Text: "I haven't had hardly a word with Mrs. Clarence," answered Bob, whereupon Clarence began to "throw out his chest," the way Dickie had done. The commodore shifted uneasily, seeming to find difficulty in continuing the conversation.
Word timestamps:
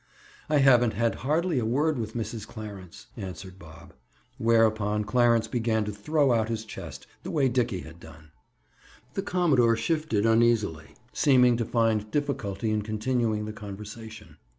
"I 0.49 0.57
haven't 0.57 0.93
had 0.95 1.13
hardly 1.21 1.59
a 1.59 1.63
word 1.67 1.99
with 1.99 2.15
Mrs. 2.15 2.47
Clarence," 2.47 3.05
answered 3.15 3.59
Bob, 3.59 3.93
whereupon 4.39 5.03
Clarence 5.03 5.47
began 5.47 5.85
to 5.85 5.91
"throw 5.91 6.31
out 6.33 6.49
his 6.49 6.65
chest," 6.65 7.05
the 7.21 7.29
way 7.29 7.47
Dickie 7.47 7.81
had 7.81 7.99
done. 7.99 8.31
The 9.13 9.21
commodore 9.21 9.75
shifted 9.77 10.25
uneasily, 10.25 10.95
seeming 11.13 11.55
to 11.57 11.65
find 11.65 12.09
difficulty 12.09 12.71
in 12.71 12.81
continuing 12.81 13.45
the 13.45 13.53
conversation. 13.53 14.37